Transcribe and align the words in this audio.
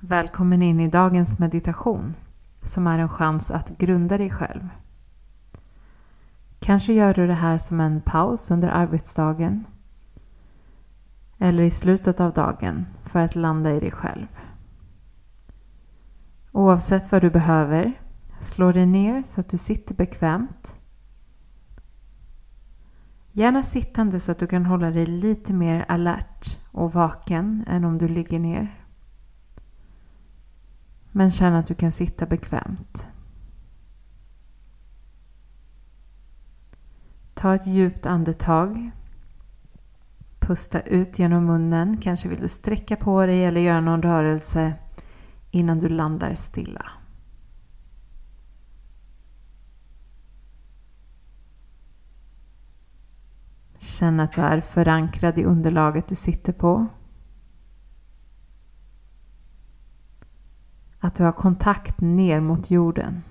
Välkommen 0.00 0.62
in 0.62 0.80
i 0.80 0.88
dagens 0.88 1.38
meditation 1.38 2.14
som 2.62 2.86
är 2.86 2.98
en 2.98 3.08
chans 3.08 3.50
att 3.50 3.78
grunda 3.78 4.18
dig 4.18 4.30
själv. 4.30 4.68
Kanske 6.60 6.92
gör 6.92 7.14
du 7.14 7.26
det 7.26 7.34
här 7.34 7.58
som 7.58 7.80
en 7.80 8.00
paus 8.00 8.50
under 8.50 8.68
arbetsdagen 8.68 9.64
eller 11.38 11.62
i 11.62 11.70
slutet 11.70 12.20
av 12.20 12.32
dagen 12.32 12.86
för 13.04 13.18
att 13.18 13.34
landa 13.34 13.72
i 13.72 13.80
dig 13.80 13.90
själv. 13.90 14.26
Oavsett 16.52 17.12
vad 17.12 17.22
du 17.22 17.30
behöver, 17.30 18.00
slå 18.40 18.72
dig 18.72 18.86
ner 18.86 19.22
så 19.22 19.40
att 19.40 19.48
du 19.48 19.56
sitter 19.56 19.94
bekvämt. 19.94 20.74
Gärna 23.32 23.62
sittande 23.62 24.20
så 24.20 24.32
att 24.32 24.38
du 24.38 24.46
kan 24.46 24.66
hålla 24.66 24.90
dig 24.90 25.06
lite 25.06 25.52
mer 25.52 25.84
alert 25.88 26.58
och 26.72 26.92
vaken 26.92 27.64
än 27.68 27.84
om 27.84 27.98
du 27.98 28.08
ligger 28.08 28.38
ner. 28.38 28.85
Men 31.16 31.30
känn 31.30 31.54
att 31.54 31.66
du 31.66 31.74
kan 31.74 31.92
sitta 31.92 32.26
bekvämt. 32.26 33.06
Ta 37.34 37.54
ett 37.54 37.66
djupt 37.66 38.06
andetag. 38.06 38.90
Pusta 40.38 40.80
ut 40.80 41.18
genom 41.18 41.46
munnen. 41.46 42.00
Kanske 42.00 42.28
vill 42.28 42.40
du 42.40 42.48
sträcka 42.48 42.96
på 42.96 43.26
dig 43.26 43.44
eller 43.44 43.60
göra 43.60 43.80
någon 43.80 44.02
rörelse 44.02 44.74
innan 45.50 45.78
du 45.78 45.88
landar 45.88 46.34
stilla. 46.34 46.86
Känn 53.78 54.20
att 54.20 54.32
du 54.32 54.40
är 54.40 54.60
förankrad 54.60 55.38
i 55.38 55.44
underlaget 55.44 56.08
du 56.08 56.14
sitter 56.14 56.52
på. 56.52 56.86
Att 61.06 61.14
du 61.14 61.24
har 61.24 61.32
kontakt 61.32 62.00
ner 62.00 62.40
mot 62.40 62.70
jorden. 62.70 63.22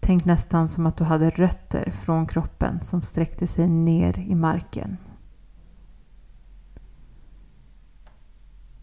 Tänk 0.00 0.24
nästan 0.24 0.68
som 0.68 0.86
att 0.86 0.96
du 0.96 1.04
hade 1.04 1.30
rötter 1.30 1.90
från 1.90 2.26
kroppen 2.26 2.82
som 2.82 3.02
sträckte 3.02 3.46
sig 3.46 3.68
ner 3.68 4.18
i 4.18 4.34
marken. 4.34 4.96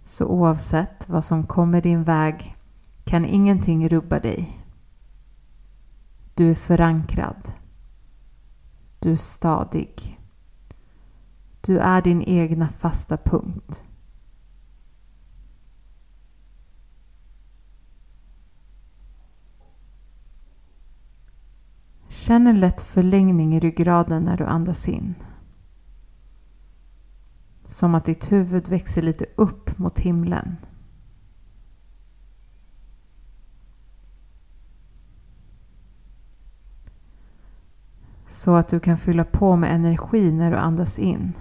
Så 0.04 0.26
oavsett 0.26 1.10
vad 1.10 1.26
som 1.26 1.48
kommer 1.48 1.82
din 1.82 2.04
väg 2.04 2.56
kan 3.04 3.26
ingenting 3.26 3.90
rubba 3.90 4.20
dig. 4.20 4.60
Du 6.34 6.52
är 6.52 6.56
förankrad. 6.56 7.52
Du 9.00 9.12
är 9.12 9.16
stadig. 9.16 10.17
Du 11.68 11.80
är 11.80 12.02
din 12.02 12.22
egna 12.22 12.68
fasta 12.68 13.18
punkt. 13.18 13.84
Känn 22.08 22.48
en 22.48 22.60
lätt 22.60 22.82
förlängning 22.82 23.56
i 23.56 23.60
ryggraden 23.60 24.24
när 24.24 24.38
du 24.38 24.46
andas 24.46 24.88
in. 24.88 25.16
Som 27.64 27.96
att 27.96 28.06
ditt 28.06 28.32
huvud 28.32 28.70
växer 28.70 29.02
lite 29.02 29.26
upp 29.36 29.78
mot 29.78 30.00
himlen. 30.00 30.56
Så 38.28 38.56
att 38.56 38.68
du 38.68 38.80
kan 38.80 38.98
fylla 38.98 39.24
på 39.26 39.56
med 39.56 39.76
energi 39.76 40.32
när 40.32 40.52
du 40.52 40.58
andas 40.58 41.00
in. 41.00 41.34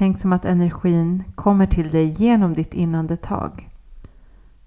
Tänk 0.00 0.18
som 0.18 0.32
att 0.32 0.44
energin 0.44 1.24
kommer 1.34 1.66
till 1.66 1.90
dig 1.90 2.08
genom 2.08 2.54
ditt 2.54 2.74
inandetag 2.74 3.70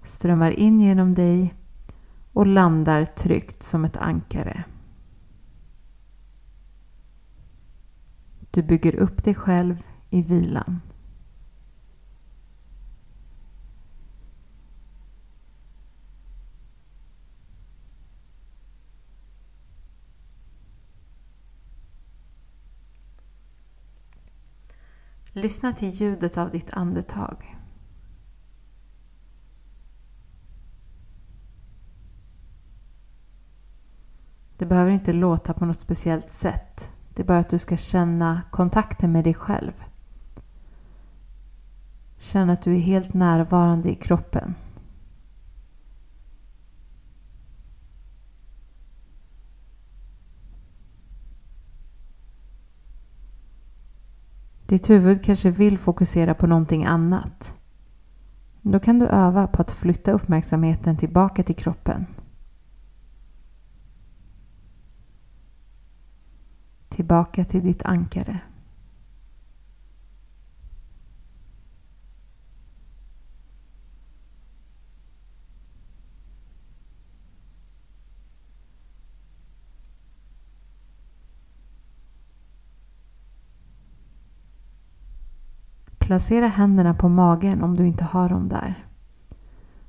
strömmar 0.02 0.50
in 0.50 0.80
genom 0.80 1.14
dig 1.14 1.54
och 2.32 2.46
landar 2.46 3.04
tryggt 3.04 3.62
som 3.62 3.84
ett 3.84 3.96
ankare. 3.96 4.64
Du 8.50 8.62
bygger 8.62 8.94
upp 8.94 9.24
dig 9.24 9.34
själv 9.34 9.82
i 10.10 10.22
vilan. 10.22 10.80
Lyssna 25.36 25.72
till 25.72 25.90
ljudet 25.90 26.38
av 26.38 26.50
ditt 26.50 26.74
andetag. 26.74 27.56
Det 34.56 34.66
behöver 34.66 34.90
inte 34.90 35.12
låta 35.12 35.54
på 35.54 35.64
något 35.64 35.80
speciellt 35.80 36.30
sätt. 36.30 36.90
Det 37.14 37.22
är 37.22 37.26
bara 37.26 37.38
att 37.38 37.48
du 37.48 37.58
ska 37.58 37.76
känna 37.76 38.42
kontakten 38.50 39.12
med 39.12 39.24
dig 39.24 39.34
själv. 39.34 39.72
Känn 42.18 42.50
att 42.50 42.62
du 42.62 42.74
är 42.74 42.80
helt 42.80 43.14
närvarande 43.14 43.90
i 43.90 43.94
kroppen. 43.94 44.54
Ditt 54.66 54.90
huvud 54.90 55.24
kanske 55.24 55.50
vill 55.50 55.78
fokusera 55.78 56.34
på 56.34 56.46
någonting 56.46 56.84
annat. 56.84 57.58
Då 58.62 58.80
kan 58.80 58.98
du 58.98 59.06
öva 59.06 59.46
på 59.46 59.62
att 59.62 59.72
flytta 59.72 60.12
uppmärksamheten 60.12 60.96
tillbaka 60.96 61.42
till 61.42 61.56
kroppen. 61.56 62.06
tillbaka 66.94 67.44
till 67.44 67.62
ditt 67.62 67.82
ankare. 67.82 68.40
Placera 86.04 86.46
händerna 86.46 86.94
på 86.94 87.08
magen 87.08 87.62
om 87.62 87.76
du 87.76 87.86
inte 87.86 88.04
har 88.04 88.28
dem 88.28 88.48
där. 88.48 88.86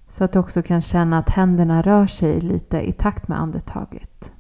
Så 0.07 0.23
att 0.23 0.33
du 0.33 0.39
också 0.39 0.61
kan 0.61 0.81
känna 0.81 1.17
att 1.17 1.29
händerna 1.29 1.81
rör 1.81 2.07
sig 2.07 2.41
lite 2.41 2.89
i 2.89 2.91
takt 2.91 3.27
med 3.27 3.39
andetaget. 3.39 4.33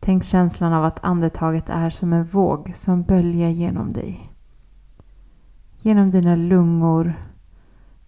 Tänk 0.00 0.24
känslan 0.24 0.72
av 0.72 0.84
att 0.84 1.04
andetaget 1.04 1.68
är 1.68 1.90
som 1.90 2.12
en 2.12 2.24
våg 2.24 2.72
som 2.74 3.02
böljar 3.02 3.48
genom 3.48 3.92
dig. 3.92 4.32
Genom 5.76 6.10
dina 6.10 6.36
lungor, 6.36 7.26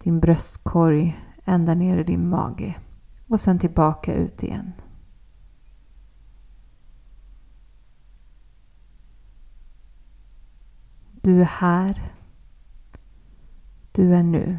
din 0.03 0.19
bröstkorg, 0.19 1.19
ända 1.45 1.73
ner 1.73 1.97
i 1.97 2.03
din 2.03 2.29
mage 2.29 2.75
och 3.27 3.39
sen 3.39 3.59
tillbaka 3.59 4.13
ut 4.13 4.43
igen. 4.43 4.71
Du 11.21 11.41
är 11.41 11.45
här. 11.45 12.13
Du 13.91 14.15
är 14.15 14.23
nu. 14.23 14.57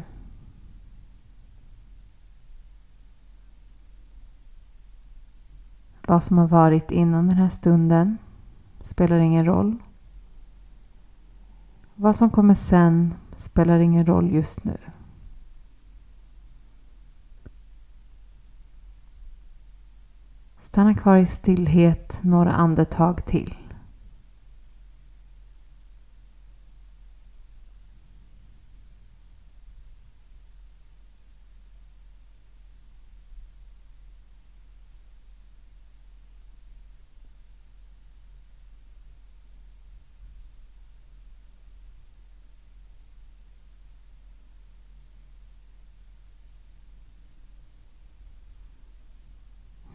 Vad 6.07 6.23
som 6.23 6.37
har 6.37 6.47
varit 6.47 6.91
innan 6.91 7.27
den 7.27 7.37
här 7.37 7.49
stunden 7.49 8.17
spelar 8.79 9.17
ingen 9.19 9.45
roll. 9.45 9.77
Vad 11.95 12.15
som 12.15 12.29
kommer 12.29 12.55
sen 12.55 13.13
spelar 13.35 13.79
ingen 13.79 14.05
roll 14.05 14.31
just 14.31 14.63
nu. 14.63 14.77
Stanna 20.57 20.95
kvar 20.95 21.17
i 21.17 21.25
stillhet 21.25 22.19
några 22.23 22.51
andetag 22.51 23.25
till. 23.25 23.57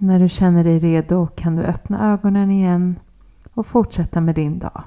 När 0.00 0.19
du 0.19 0.29
känner 0.29 0.65
dig 0.65 0.79
redo 0.79 1.27
kan 1.27 1.56
du 1.56 1.62
öppna 1.62 2.12
ögonen 2.12 2.50
igen 2.50 3.00
och 3.55 3.67
fortsätta 3.67 4.21
med 4.21 4.35
din 4.35 4.59
dag. 4.59 4.83